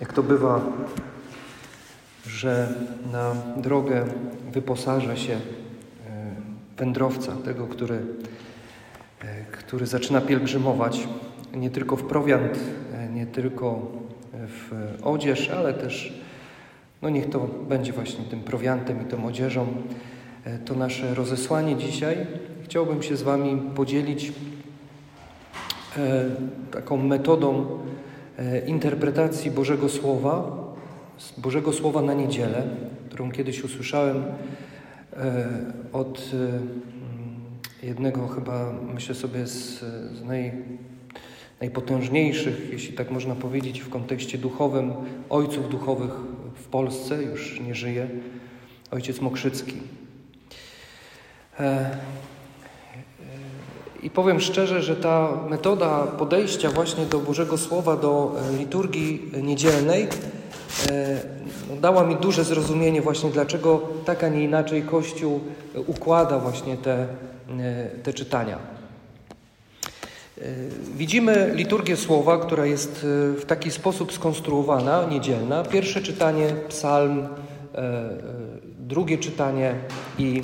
[0.00, 0.60] Jak to bywa,
[2.26, 2.74] że
[3.12, 4.04] na drogę
[4.52, 5.38] wyposaża się e,
[6.76, 7.98] wędrowca, tego, który,
[9.20, 11.08] e, który zaczyna pielgrzymować
[11.54, 12.58] nie tylko w prowiant,
[12.94, 13.92] e, nie tylko
[14.32, 16.12] w odzież, ale też,
[17.02, 19.66] no niech to będzie właśnie tym prowiantem i tą odzieżą,
[20.64, 22.26] to nasze rozesłanie dzisiaj.
[22.64, 24.32] Chciałbym się z Wami podzielić
[26.70, 27.78] taką metodą
[28.66, 30.64] interpretacji Bożego Słowa,
[31.38, 32.62] Bożego Słowa na niedzielę,
[33.08, 34.24] którą kiedyś usłyszałem
[35.12, 35.48] e,
[35.92, 36.30] od
[37.82, 39.78] e, jednego chyba, myślę sobie, z,
[40.18, 40.52] z naj,
[41.60, 44.92] najpotężniejszych, jeśli tak można powiedzieć, w kontekście duchowym,
[45.30, 46.10] ojców duchowych
[46.54, 48.08] w Polsce, już nie żyje,
[48.90, 49.76] ojciec Mokrzycki.
[54.02, 60.08] E, I powiem szczerze, że ta metoda podejścia właśnie do Bożego Słowa, do liturgii niedzielnej,
[60.90, 61.20] E,
[61.70, 65.40] no, dała mi duże zrozumienie właśnie, dlaczego tak, a nie inaczej Kościół
[65.86, 67.06] układa właśnie te,
[67.58, 68.58] e, te czytania.
[70.38, 70.42] E,
[70.96, 75.62] widzimy liturgię słowa, która jest w taki sposób skonstruowana, niedzielna.
[75.64, 77.28] Pierwsze czytanie, psalm,
[78.78, 79.74] drugie czytanie
[80.18, 80.40] i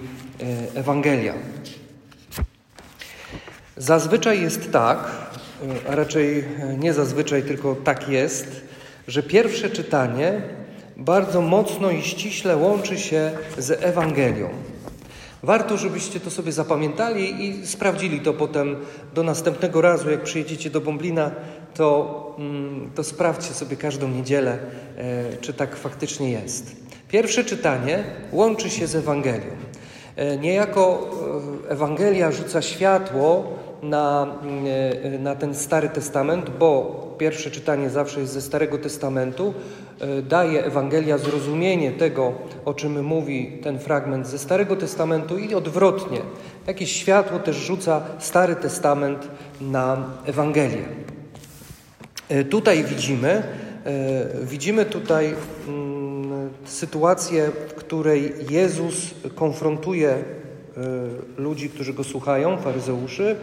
[0.74, 1.34] Ewangelia.
[3.76, 5.10] Zazwyczaj jest tak,
[5.88, 6.44] a raczej
[6.78, 8.46] nie zazwyczaj, tylko tak jest,
[9.08, 10.42] że pierwsze czytanie
[10.96, 14.48] bardzo mocno i ściśle łączy się z Ewangelią.
[15.42, 18.76] Warto, żebyście to sobie zapamiętali i sprawdzili to potem
[19.14, 21.30] do następnego razu, jak przyjedziecie do Bąblina,
[21.74, 24.58] to, mm, to sprawdźcie sobie każdą niedzielę,
[24.96, 26.76] e, czy tak faktycznie jest.
[27.08, 29.50] Pierwsze czytanie łączy się z Ewangelią.
[30.16, 31.10] E, niejako
[31.66, 34.26] e, Ewangelia rzuca światło na,
[35.18, 39.54] na ten Stary Testament, bo pierwsze czytanie zawsze jest ze Starego Testamentu,
[40.00, 42.32] e, daje Ewangelia zrozumienie tego,
[42.64, 46.20] o czym mówi ten fragment ze Starego Testamentu i odwrotnie.
[46.66, 49.28] Jakieś światło też rzuca Stary Testament
[49.60, 50.84] na Ewangelię.
[52.28, 53.42] E, tutaj widzimy,
[53.84, 55.34] e, widzimy tutaj
[55.68, 58.94] mm, sytuację, w której Jezus
[59.34, 60.14] konfrontuje
[61.38, 63.36] ludzi, którzy go słuchają, faryzeuszy,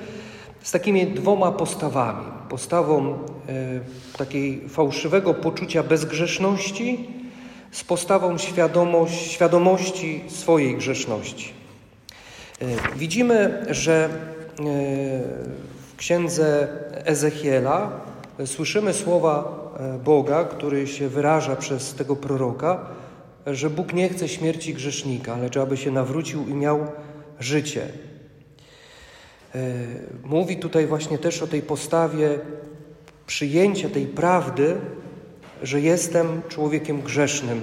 [0.63, 2.25] z takimi dwoma postawami.
[2.49, 3.17] Postawą e,
[4.17, 7.07] takiej fałszywego poczucia bezgrzeszności
[7.71, 11.53] z postawą świadomość, świadomości swojej grzeszności.
[12.61, 12.65] E,
[12.97, 14.09] widzimy, że e,
[15.91, 16.67] w księdze
[17.05, 17.91] Ezechiela
[18.45, 22.85] słyszymy słowa e, Boga, który się wyraża przez tego proroka,
[23.47, 26.87] że Bóg nie chce śmierci grzesznika, lecz aby się nawrócił i miał
[27.39, 27.87] życie.
[29.55, 29.59] E,
[30.23, 32.39] mówi tutaj właśnie też o tej postawie
[33.27, 34.77] przyjęcia tej prawdy,
[35.63, 37.61] że jestem człowiekiem grzesznym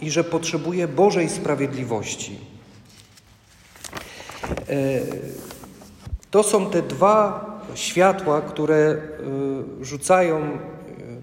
[0.00, 2.38] i że potrzebuję Bożej sprawiedliwości.
[4.68, 5.00] E,
[6.30, 8.98] to są te dwa światła, które e,
[9.84, 10.58] rzucają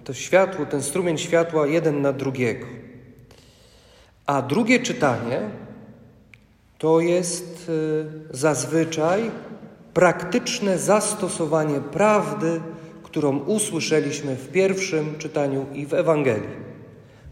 [0.03, 2.65] to światło, ten strumień światła jeden na drugiego.
[4.25, 5.41] A drugie czytanie
[6.77, 7.71] to jest
[8.31, 9.31] zazwyczaj
[9.95, 12.61] praktyczne zastosowanie prawdy,
[13.03, 16.65] którą usłyszeliśmy w pierwszym czytaniu i w Ewangelii.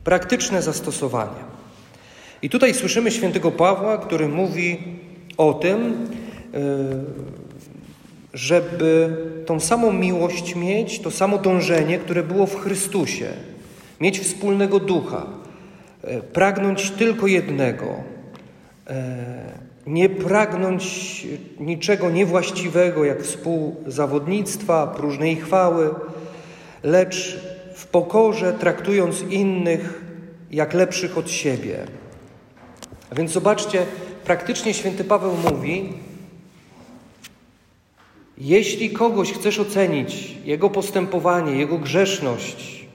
[0.03, 1.43] Praktyczne zastosowanie.
[2.41, 4.77] I tutaj słyszymy świętego Pawła, który mówi
[5.37, 6.07] o tym,
[6.53, 6.59] e,
[8.33, 13.27] żeby tą samą miłość mieć, to samo dążenie, które było w Chrystusie,
[14.01, 15.25] mieć wspólnego ducha,
[16.01, 17.87] e, pragnąć tylko jednego,
[18.87, 21.27] e, nie pragnąć
[21.59, 25.95] niczego niewłaściwego, jak współzawodnictwa, próżnej chwały,
[26.83, 27.39] lecz
[27.75, 30.03] w pokorze traktując innych
[30.51, 31.77] jak lepszych od siebie.
[33.11, 33.85] A więc zobaczcie,
[34.25, 35.93] praktycznie święty Paweł mówi:
[38.37, 42.87] Jeśli kogoś chcesz ocenić, jego postępowanie, jego grzeszność,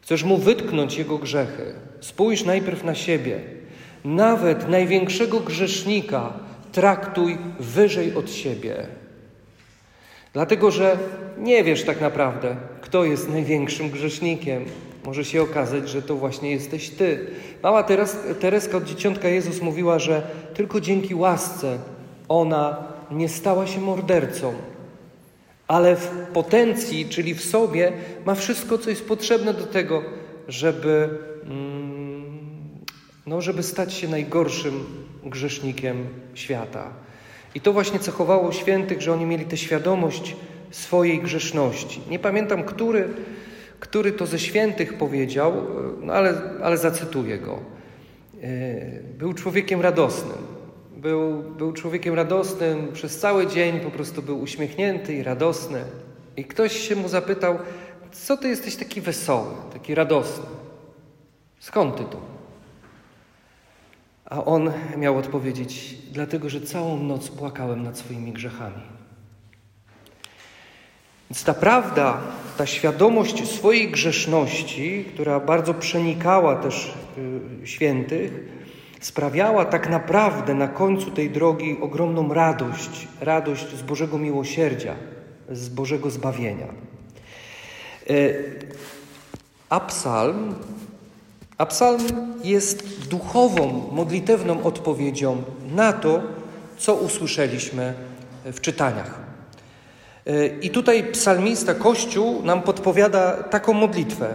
[0.00, 3.53] chcesz mu wytknąć jego grzechy, spójrz najpierw na siebie
[4.04, 6.32] nawet największego grzesznika
[6.72, 8.86] traktuj wyżej od siebie.
[10.32, 10.98] Dlatego, że
[11.38, 14.64] nie wiesz tak naprawdę, kto jest największym grzesznikiem.
[15.04, 17.26] Może się okazać, że to właśnie jesteś ty.
[17.62, 20.22] Mała Teres, Tereska od Dzieciątka Jezus mówiła, że
[20.54, 21.78] tylko dzięki łasce
[22.28, 24.54] ona nie stała się mordercą,
[25.68, 27.92] ale w potencji, czyli w sobie,
[28.26, 30.02] ma wszystko, co jest potrzebne do tego,
[30.48, 31.08] żeby.
[33.26, 34.84] No, żeby stać się najgorszym
[35.24, 36.90] grzesznikiem świata.
[37.54, 40.36] I to właśnie cechowało świętych, że oni mieli tę świadomość
[40.70, 42.00] swojej grzeszności.
[42.10, 43.08] Nie pamiętam, który,
[43.80, 45.52] który to ze świętych powiedział,
[46.00, 47.58] no ale, ale zacytuję go.
[49.18, 50.38] Był człowiekiem radosnym.
[50.96, 55.84] Był, był człowiekiem radosnym, przez cały dzień po prostu był uśmiechnięty i radosny.
[56.36, 57.58] I ktoś się mu zapytał,
[58.12, 60.46] co ty jesteś taki wesoły, taki radosny?
[61.60, 62.33] Skąd ty to?
[64.24, 68.82] A on miał odpowiedzieć: Dlatego, że całą noc płakałem nad swoimi grzechami.
[71.30, 72.20] Więc ta prawda,
[72.56, 76.94] ta świadomość swojej grzeszności, która bardzo przenikała też
[77.62, 78.32] y, świętych,
[79.00, 84.94] sprawiała tak naprawdę na końcu tej drogi ogromną radość, radość z Bożego miłosierdzia,
[85.50, 86.66] z Bożego zbawienia.
[88.10, 88.58] Y,
[89.68, 89.80] a
[91.58, 92.00] a psalm
[92.44, 95.42] jest duchową, modlitewną odpowiedzią
[95.74, 96.20] na to,
[96.78, 97.94] co usłyszeliśmy
[98.44, 99.20] w czytaniach.
[100.62, 104.34] I tutaj psalmista, Kościół nam podpowiada taką modlitwę.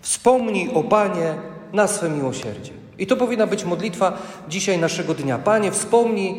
[0.00, 1.34] Wspomnij o Panie
[1.72, 2.72] na swe miłosierdzie.
[2.98, 4.18] I to powinna być modlitwa
[4.48, 5.38] dzisiaj naszego dnia.
[5.38, 6.36] Panie, wspomnij e,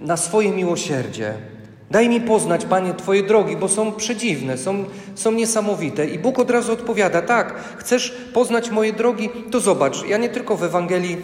[0.00, 1.34] na swoje miłosierdzie.
[1.90, 6.06] Daj mi poznać, Panie, Twoje drogi, bo są przedziwne, są, są niesamowite.
[6.06, 9.30] I Bóg od razu odpowiada: Tak, chcesz poznać moje drogi?
[9.50, 10.04] To zobacz.
[10.08, 11.16] Ja nie tylko w Ewangelii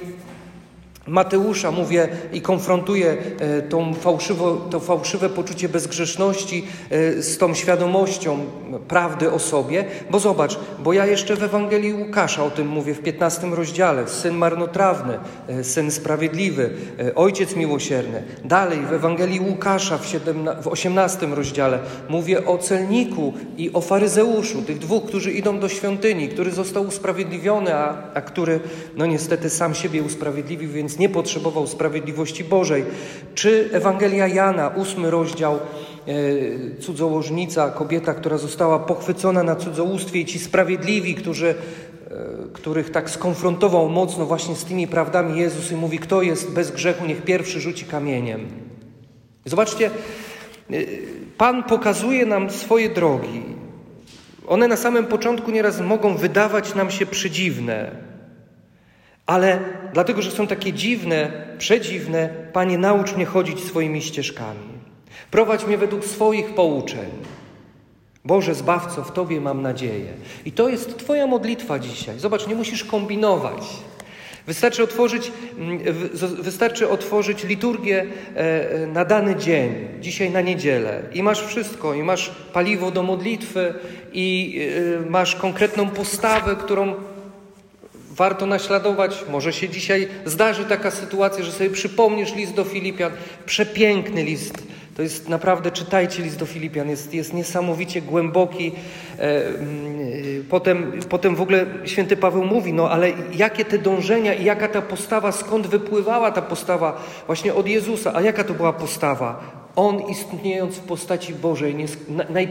[1.06, 8.38] Mateusza mówię i konfrontuję e, tą fałszywo, to fałszywe poczucie bezgrzeszności e, z tą świadomością
[8.88, 13.02] prawdy o sobie, bo zobacz, bo ja jeszcze w Ewangelii Łukasza o tym mówię w
[13.02, 15.18] 15 rozdziale, syn marnotrawny,
[15.48, 16.70] e, syn sprawiedliwy,
[17.14, 18.22] ojciec miłosierny.
[18.44, 21.78] Dalej w Ewangelii Łukasza w, 17, w 18 rozdziale
[22.08, 27.74] mówię o celniku i o faryzeuszu, tych dwóch, którzy idą do świątyni, który został usprawiedliwiony,
[27.74, 28.60] a, a który
[28.96, 32.84] no niestety sam siebie usprawiedliwił, więc nie potrzebował sprawiedliwości Bożej.
[33.34, 40.38] Czy Ewangelia Jana, ósmy rozdział, e, cudzołożnica, kobieta, która została pochwycona na cudzołóstwie i ci
[40.38, 41.54] sprawiedliwi, którzy, e,
[42.52, 47.06] których tak skonfrontował mocno właśnie z tymi prawdami Jezus i mówi, kto jest bez grzechu,
[47.06, 48.46] niech pierwszy rzuci kamieniem.
[49.44, 49.90] Zobaczcie,
[50.70, 50.74] e,
[51.38, 53.42] Pan pokazuje nam swoje drogi.
[54.46, 57.90] One na samym początku nieraz mogą wydawać nam się przedziwne,
[59.26, 59.58] ale
[59.94, 64.74] dlatego, że są takie dziwne, przedziwne, Panie, naucz mnie chodzić swoimi ścieżkami.
[65.30, 67.10] Prowadź mnie według swoich pouczeń.
[68.24, 70.12] Boże, Zbawco, w Tobie mam nadzieję.
[70.44, 72.18] I to jest Twoja modlitwa dzisiaj.
[72.18, 73.62] Zobacz, nie musisz kombinować.
[74.46, 75.78] Wystarczy otworzyć, mm,
[76.42, 78.06] wystarczy otworzyć liturgię
[78.36, 83.02] e, e, na dany dzień, dzisiaj na niedzielę i masz wszystko, i masz paliwo do
[83.02, 83.74] modlitwy,
[84.12, 84.60] i
[85.06, 86.94] e, masz konkretną postawę, którą
[88.16, 89.24] warto naśladować.
[89.30, 93.12] Może się dzisiaj zdarzy taka sytuacja, że sobie przypomnisz list do Filipian.
[93.46, 94.62] Przepiękny list.
[94.96, 98.72] To jest naprawdę, czytajcie list do Filipian, jest, jest niesamowicie głęboki.
[99.18, 104.44] E, mm, potem, potem w ogóle święty Paweł mówi, no ale jakie te dążenia i
[104.44, 109.63] jaka ta postawa, skąd wypływała ta postawa właśnie od Jezusa, a jaka to była postawa?
[109.76, 111.76] On istniejąc w postaci Bożej,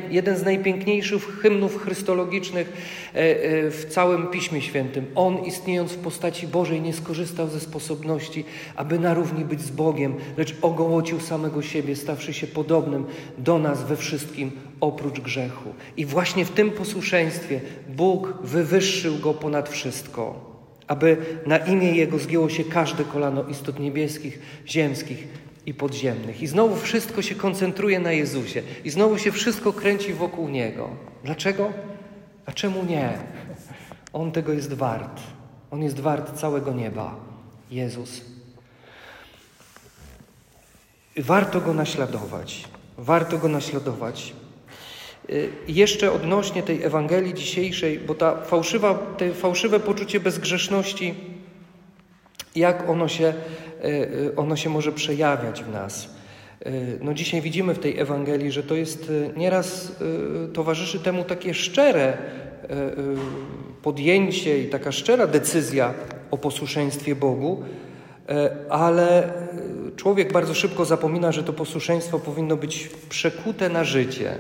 [0.10, 2.74] jeden z najpiękniejszych hymnów chrystologicznych
[3.16, 8.46] e, e, w całym Piśmie Świętym, On istniejąc w postaci Bożej nie skorzystał ze sposobności,
[8.76, 13.06] aby na równi być z Bogiem, lecz ogołocił samego siebie, stawszy się podobnym
[13.38, 15.70] do nas we wszystkim oprócz grzechu.
[15.98, 20.54] I właśnie w tym posłuszeństwie Bóg wywyższył Go ponad wszystko
[20.88, 25.28] aby na imię Jego zgięło się każde kolano istot niebieskich, ziemskich
[25.66, 26.42] i podziemnych.
[26.42, 28.62] I znowu wszystko się koncentruje na Jezusie.
[28.84, 30.90] I znowu się wszystko kręci wokół Niego.
[31.24, 31.74] Dlaczego?
[32.46, 33.14] A czemu nie?
[34.14, 35.22] On tego jest wart.
[35.72, 37.16] On jest wart całego nieba.
[37.72, 38.22] Jezus.
[41.18, 42.64] Warto Go naśladować.
[42.98, 44.34] Warto Go naśladować.
[45.30, 51.14] Y, jeszcze odnośnie tej Ewangelii dzisiejszej, bo ta fałszywa, te fałszywe poczucie bezgrzeszności,
[52.56, 53.34] jak ono się
[54.36, 56.10] ono się może przejawiać w nas.
[56.66, 56.72] E,
[57.02, 59.92] no dzisiaj widzimy w tej Ewangelii, że to jest nieraz
[60.54, 62.18] towarzyszy temu takie szczere
[63.82, 65.94] podjęcie i taka szczera decyzja
[66.32, 67.64] o posłuszeństwie Bogu,
[68.70, 69.34] ale
[69.96, 74.36] człowiek bardzo szybko zapomina, że to posłuszeństwo powinno być przekute na życie.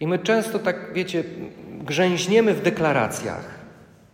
[0.00, 1.24] I my często tak, wiecie,
[1.84, 3.48] grzęźniemy w deklaracjach.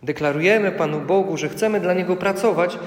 [0.03, 2.79] Deklarujemy Panu Bogu, że chcemy dla Niego pracować,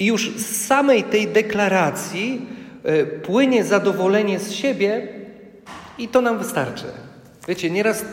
[0.00, 2.46] i już z samej tej deklaracji
[2.84, 5.08] e, płynie zadowolenie z siebie
[5.98, 6.84] i to nam wystarczy.
[7.48, 8.04] Wiecie, nieraz,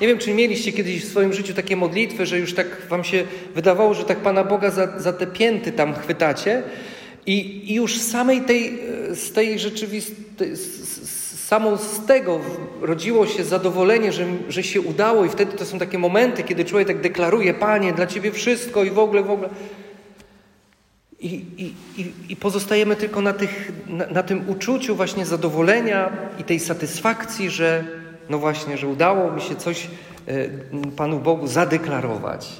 [0.00, 3.24] nie wiem, czy mieliście kiedyś w swoim życiu takie modlitwy, że już tak wam się
[3.54, 6.62] wydawało, że tak Pana Boga za, za te pięty tam chwytacie
[7.26, 10.24] i, i już z samej tej, e, z tej rzeczywistości,
[11.46, 12.40] samo z tego
[12.80, 16.88] rodziło się zadowolenie, że, że się udało, i wtedy to są takie momenty, kiedy człowiek
[16.88, 19.48] tak deklaruje: Panie, dla Ciebie wszystko i w ogóle, w ogóle.
[21.20, 21.44] I,
[21.96, 27.50] i, i pozostajemy tylko na, tych, na, na tym uczuciu właśnie zadowolenia i tej satysfakcji,
[27.50, 27.84] że
[28.30, 29.88] no właśnie, że udało mi się coś
[30.26, 30.48] e,
[30.96, 32.50] Panu Bogu zadeklarować.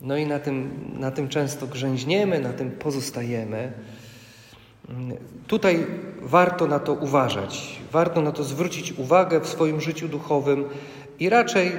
[0.00, 3.72] No i na tym, na tym często grzęźniemy, na tym pozostajemy.
[5.46, 5.86] Tutaj
[6.22, 10.64] warto na to uważać, warto na to zwrócić uwagę w swoim życiu duchowym
[11.18, 11.72] i raczej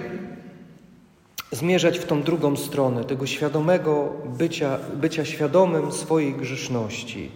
[1.51, 7.31] zmierzać w tą drugą stronę, tego świadomego bycia, bycia świadomym swojej grzeszności.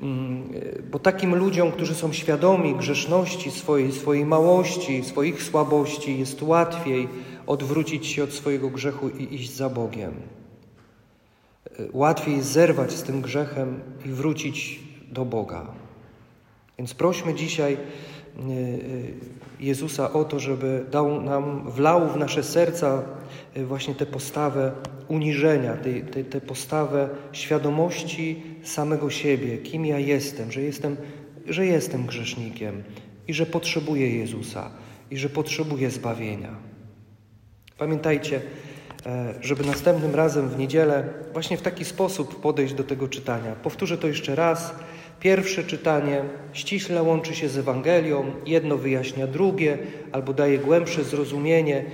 [0.00, 0.52] Mm,
[0.90, 7.08] bo takim ludziom, którzy są świadomi grzeszności swojej, swojej małości, swoich słabości, jest łatwiej
[7.46, 10.14] odwrócić się od swojego grzechu i iść za Bogiem.
[11.92, 14.80] Łatwiej zerwać z tym grzechem i wrócić
[15.10, 15.66] do Boga.
[16.78, 17.76] Więc prośmy dzisiaj
[19.60, 23.02] Jezusa o to, żeby dał nam, wlał w nasze serca
[23.54, 24.72] e, właśnie tę postawę
[25.08, 25.76] uniżenia,
[26.30, 30.96] tę postawę świadomości samego siebie, kim ja jestem, że jestem,
[31.46, 32.82] że jestem grzesznikiem
[33.28, 34.70] i że potrzebuję Jezusa
[35.10, 36.54] i że potrzebuję zbawienia.
[37.78, 38.40] Pamiętajcie,
[39.40, 43.54] żeby następnym razem w niedzielę właśnie w taki sposób podejść do tego czytania.
[43.54, 44.74] Powtórzę to jeszcze raz.
[45.20, 46.22] Pierwsze czytanie
[46.52, 49.78] ściśle łączy się z Ewangelią, jedno wyjaśnia drugie,
[50.12, 51.84] albo daje głębsze zrozumienie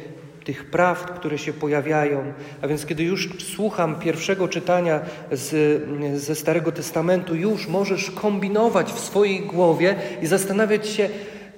[0.44, 2.32] tych prawd, które się pojawiają.
[2.62, 5.00] A więc, kiedy już słucham pierwszego czytania
[5.32, 5.82] z,
[6.20, 11.08] ze Starego Testamentu, już możesz kombinować w swojej głowie i zastanawiać się,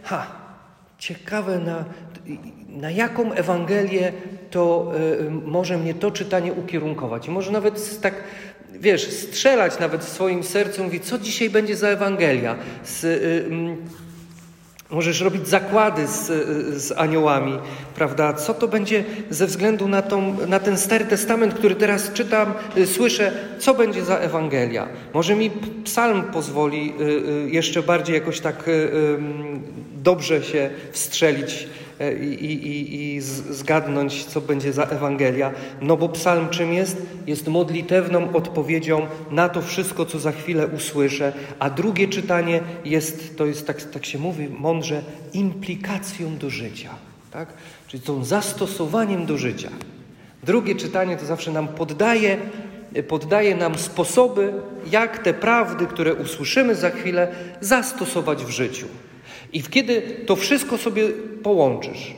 [0.03, 0.27] ha,
[0.99, 1.85] ciekawe na,
[2.69, 4.13] na jaką Ewangelię
[4.51, 7.29] to y, może mnie to czytanie ukierunkować.
[7.29, 8.15] I może nawet tak
[8.73, 12.57] wiesz, strzelać nawet w swoim sercu, mówić, co dzisiaj będzie za Ewangelia.
[12.85, 13.99] Z, y, y,
[14.91, 17.59] możesz robić zakłady z, y, z aniołami,
[17.95, 18.33] prawda?
[18.33, 22.87] Co to będzie ze względu na, tą, na ten Stary Testament, który teraz czytam, y,
[22.87, 24.89] słyszę, co będzie za Ewangelia.
[25.15, 25.51] Może mi
[25.85, 28.65] psalm pozwoli y, jeszcze bardziej jakoś tak
[29.97, 31.69] dobrze się wstrzelić
[32.21, 35.53] i, i, i zgadnąć, co będzie za Ewangelia.
[35.81, 37.03] No bo psalm czym jest?
[37.27, 43.47] Jest modlitewną odpowiedzią na to wszystko, co za chwilę usłyszę, a drugie czytanie jest, to
[43.47, 45.03] jest, tak, tak się mówi mądrze,
[45.33, 46.91] implikacją do życia.
[47.31, 47.49] Tak?
[47.87, 49.71] Czyli tą zastosowaniem do życia.
[50.43, 52.37] Drugie czytanie to zawsze nam poddaje,
[53.09, 54.53] poddaje nam sposoby,
[54.91, 57.29] jak te prawdy, które usłyszymy za chwilę,
[57.61, 58.87] zastosować w życiu.
[59.53, 61.09] I kiedy to wszystko sobie
[61.43, 62.15] połączysz,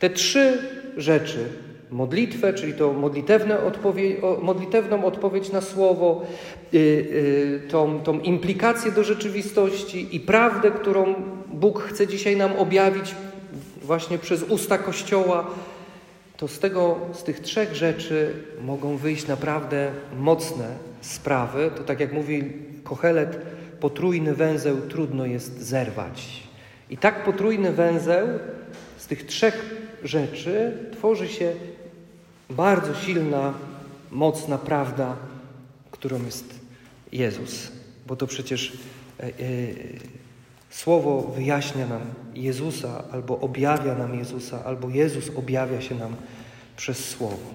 [0.00, 0.58] te trzy
[0.96, 1.48] rzeczy,
[1.90, 6.26] modlitwę, czyli to modlitewne odpowie modlitewną odpowiedź na słowo,
[6.72, 11.14] yy, yy, tą, tą implikację do rzeczywistości i prawdę, którą
[11.52, 13.14] Bóg chce dzisiaj nam objawić
[13.82, 15.50] właśnie przez usta Kościoła,
[16.36, 18.34] to z, tego, z tych trzech rzeczy
[18.64, 20.66] mogą wyjść naprawdę mocne
[21.00, 21.70] sprawy.
[21.76, 22.52] To tak jak mówi
[22.84, 23.38] Kochelet,
[23.82, 26.42] potrójny węzeł trudno jest zerwać.
[26.90, 28.28] I tak potrójny węzeł
[28.96, 29.74] z tych trzech
[30.04, 31.52] rzeczy tworzy się
[32.50, 33.54] bardzo silna,
[34.10, 35.16] mocna prawda,
[35.90, 36.60] którą jest
[37.12, 37.72] Jezus.
[38.06, 38.72] Bo to przecież
[39.20, 39.30] e, e,
[40.70, 42.00] Słowo wyjaśnia nam
[42.34, 46.16] Jezusa, albo objawia nam Jezusa, albo Jezus objawia się nam
[46.76, 47.54] przez Słowo.